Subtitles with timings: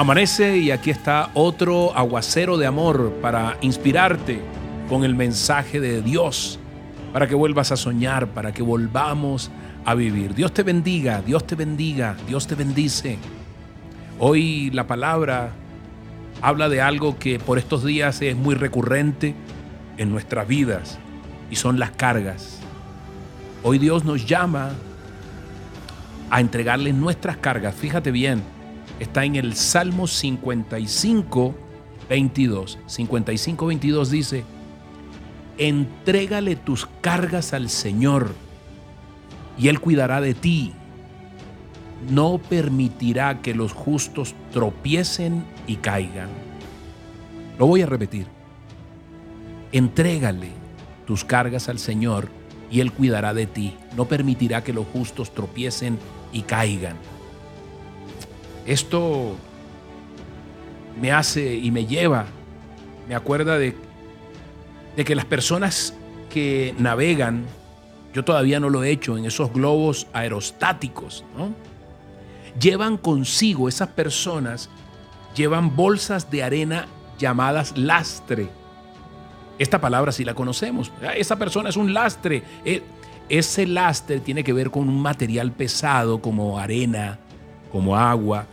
[0.00, 4.40] Amanece y aquí está otro aguacero de amor para inspirarte
[4.88, 6.58] con el mensaje de Dios,
[7.12, 9.50] para que vuelvas a soñar, para que volvamos
[9.84, 10.34] a vivir.
[10.34, 13.18] Dios te bendiga, Dios te bendiga, Dios te bendice.
[14.18, 15.50] Hoy la palabra
[16.40, 19.34] habla de algo que por estos días es muy recurrente
[19.98, 20.98] en nuestras vidas
[21.50, 22.60] y son las cargas.
[23.62, 24.70] Hoy Dios nos llama
[26.30, 27.74] a entregarle nuestras cargas.
[27.74, 28.42] Fíjate bien,
[28.98, 31.54] está en el Salmo 55,
[32.08, 32.78] 22.
[32.86, 34.44] 55, 22 dice,
[35.58, 38.34] entrégale tus cargas al Señor
[39.56, 40.72] y Él cuidará de ti.
[42.10, 46.30] No permitirá que los justos tropiecen y caigan.
[47.58, 48.26] Lo voy a repetir.
[49.70, 50.48] Entrégale
[51.06, 52.30] tus cargas al Señor
[52.70, 53.76] y Él cuidará de ti.
[53.96, 55.98] No permitirá que los justos tropiecen
[56.32, 56.96] y caigan.
[58.70, 59.34] Esto
[61.00, 62.26] me hace y me lleva,
[63.08, 63.74] me acuerda de,
[64.96, 65.92] de que las personas
[66.32, 67.46] que navegan,
[68.14, 71.52] yo todavía no lo he hecho, en esos globos aerostáticos, ¿no?
[72.60, 74.70] llevan consigo, esas personas
[75.34, 76.86] llevan bolsas de arena
[77.18, 78.50] llamadas lastre.
[79.58, 80.92] Esta palabra sí la conocemos.
[81.16, 82.44] Esa persona es un lastre.
[82.64, 82.84] E,
[83.28, 87.18] ese lastre tiene que ver con un material pesado como arena,
[87.72, 88.46] como agua,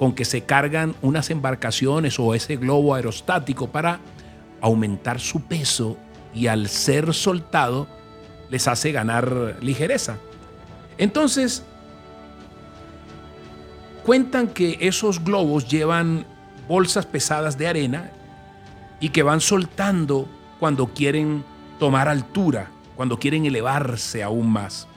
[0.00, 4.00] con que se cargan unas embarcaciones o ese globo aerostático para
[4.62, 5.98] aumentar su peso
[6.32, 7.86] y al ser soltado
[8.48, 10.16] les hace ganar ligereza.
[10.96, 11.64] Entonces,
[14.02, 16.24] cuentan que esos globos llevan
[16.66, 18.10] bolsas pesadas de arena
[19.00, 20.26] y que van soltando
[20.58, 21.44] cuando quieren
[21.78, 24.88] tomar altura, cuando quieren elevarse aún más.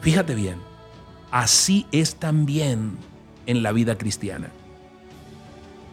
[0.00, 0.56] Fíjate bien,
[1.30, 3.11] así es también
[3.46, 4.50] en la vida cristiana.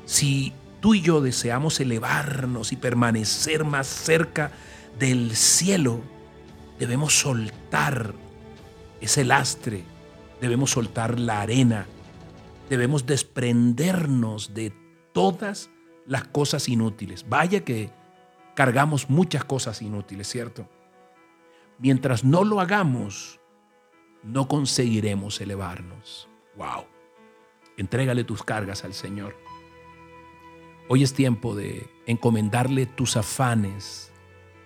[0.05, 4.51] Si tú y yo deseamos elevarnos y permanecer más cerca
[4.97, 6.01] del cielo,
[6.79, 8.13] debemos soltar
[9.01, 9.83] ese lastre,
[10.41, 11.85] debemos soltar la arena,
[12.69, 14.73] debemos desprendernos de
[15.13, 15.69] todas
[16.05, 17.25] las cosas inútiles.
[17.27, 17.91] Vaya que
[18.55, 20.67] cargamos muchas cosas inútiles, ¿cierto?
[21.77, 23.39] Mientras no lo hagamos,
[24.23, 26.27] no conseguiremos elevarnos.
[26.57, 26.98] ¡Wow!
[27.79, 29.37] Entrégale tus cargas al Señor.
[30.89, 34.11] Hoy es tiempo de encomendarle tus afanes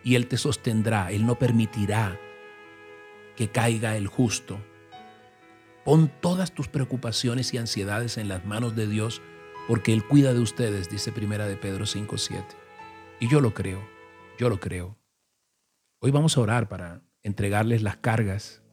[0.03, 2.19] y Él te sostendrá, Él no permitirá
[3.35, 4.57] que caiga el justo.
[5.85, 9.21] Pon todas tus preocupaciones y ansiedades en las manos de Dios
[9.67, 12.43] porque Él cuida de ustedes, dice Primera de Pedro 5.7.
[13.19, 13.87] Y yo lo creo,
[14.39, 14.97] yo lo creo.
[15.99, 18.63] Hoy vamos a orar para entregarles las cargas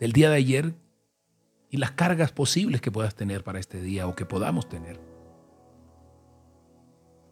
[0.00, 0.83] del día de ayer
[1.74, 5.00] y las cargas posibles que puedas tener para este día o que podamos tener.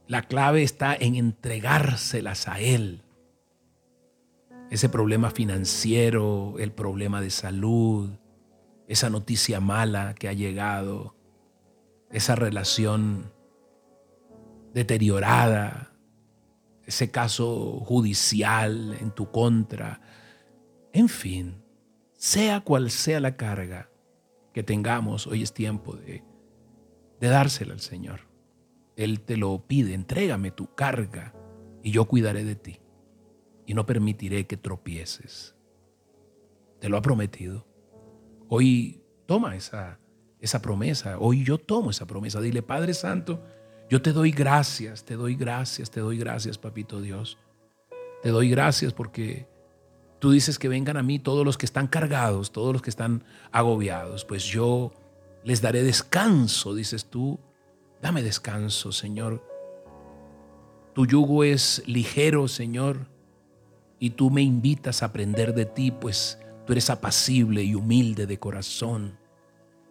[0.09, 3.05] La clave está en entregárselas a Él.
[4.69, 8.19] Ese problema financiero, el problema de salud,
[8.89, 11.15] esa noticia mala que ha llegado,
[12.11, 13.33] esa relación
[14.75, 15.93] deteriorada,
[16.85, 20.01] ese caso judicial en tu contra,
[20.93, 21.63] en fin,
[22.15, 23.92] sea cual sea la carga,
[24.53, 26.23] que tengamos, hoy es tiempo de,
[27.21, 28.21] de dársela al Señor.
[28.97, 31.35] Él te lo pide, entrégame tu carga
[31.83, 32.81] y yo cuidaré de ti
[33.67, 35.55] y no permitiré que tropieces.
[36.79, 37.67] Te lo ha prometido.
[38.49, 39.99] Hoy toma esa,
[40.41, 42.41] esa promesa, hoy yo tomo esa promesa.
[42.41, 43.43] Dile, Padre Santo,
[43.89, 47.39] yo te doy gracias, te doy gracias, te doy gracias, Papito Dios.
[48.23, 49.47] Te doy gracias porque
[50.23, 53.25] Tú dices que vengan a mí todos los que están cargados, todos los que están
[53.51, 54.25] agobiados.
[54.25, 54.93] Pues yo
[55.43, 57.41] les daré descanso, dices tú.
[58.01, 59.45] Dame descanso, Señor.
[60.95, 63.09] Tu yugo es ligero, Señor,
[63.99, 68.39] y tú me invitas a aprender de ti, pues tú eres apacible y humilde de
[68.39, 69.19] corazón,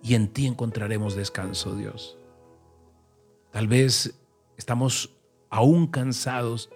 [0.01, 2.17] y en ti encontraremos descanso, Dios.
[3.51, 4.17] Tal vez
[4.55, 5.13] estamos
[5.49, 6.69] aún cansados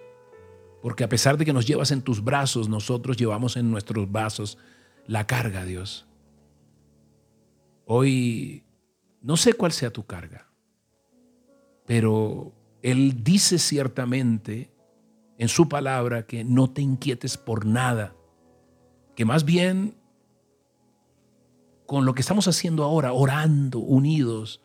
[0.86, 4.56] porque a pesar de que nos llevas en tus brazos, nosotros llevamos en nuestros brazos
[5.08, 6.06] la carga, Dios.
[7.86, 8.62] Hoy
[9.20, 10.48] no sé cuál sea tu carga,
[11.86, 12.52] pero
[12.82, 14.70] Él dice ciertamente
[15.38, 18.14] en su palabra que no te inquietes por nada,
[19.16, 19.96] que más bien
[21.86, 24.62] con lo que estamos haciendo ahora, orando, unidos,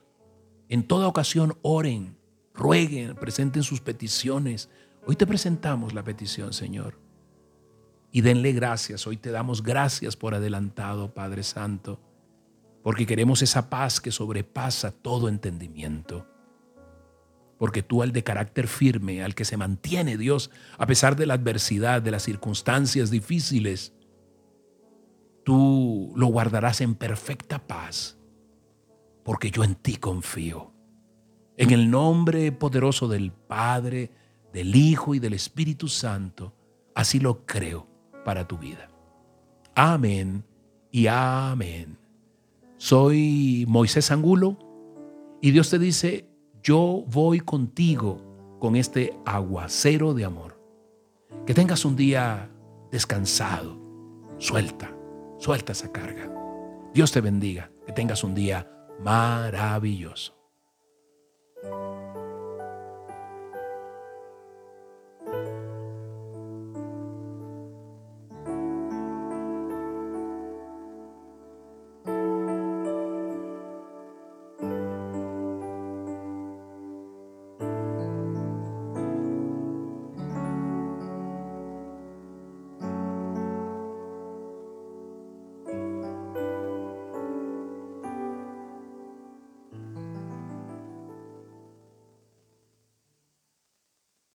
[0.70, 2.16] en toda ocasión oren,
[2.54, 4.70] rueguen, presenten sus peticiones,
[5.06, 7.00] Hoy te presentamos la petición, Señor.
[8.12, 9.08] Y denle gracias.
[9.08, 12.00] Hoy te damos gracias por adelantado, Padre Santo.
[12.84, 16.28] porque queremos esa paz que sobrepasa todo entendimiento.
[17.58, 21.36] Porque tú al de carácter firme, al que se mantiene Dios, a pesar de la
[21.36, 23.94] adversidad, de las circunstancias difíciles,
[25.44, 28.18] tú lo guardarás en perfecta paz,
[29.24, 30.74] porque yo en ti confío.
[31.56, 34.10] En el nombre poderoso del Padre,
[34.54, 36.54] del Hijo y del Espíritu Santo,
[36.96, 37.88] así lo creo
[38.26, 38.90] para tu vida.
[39.76, 40.44] Amén
[40.92, 41.98] y amén.
[42.78, 44.58] Soy Moisés Angulo
[45.42, 46.28] y Dios te dice,
[46.64, 50.60] yo voy contigo con este aguacero de amor.
[51.46, 52.52] Que tengas un día
[52.92, 53.80] descansado,
[54.38, 54.96] suelta,
[55.38, 56.32] suelta esa carga.
[56.94, 58.70] Dios te bendiga, que tengas un día
[59.00, 60.36] maravilloso.